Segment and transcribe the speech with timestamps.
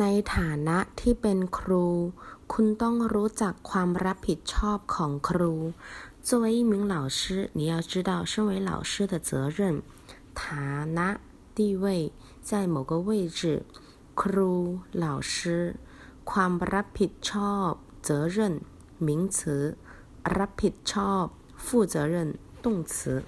[0.00, 0.04] ใน
[0.34, 1.86] ฐานะที่เป็นครู
[2.52, 5.54] คุณต้องรู้จักความรับผิดชอบของครู
[6.26, 7.18] 作为一名老师
[7.58, 9.58] 你要知道身为老师的责任
[10.40, 11.08] ฐานะ
[11.56, 12.12] 地位
[12.48, 13.40] 在某个位置
[14.20, 14.52] ครู
[15.04, 15.32] 老师
[16.30, 17.70] ความรับผิดชอบ
[18.08, 18.36] 责任
[19.06, 19.38] 名词
[20.38, 21.24] รับผิดชอบ
[21.64, 22.14] 负责任
[22.64, 23.22] 动词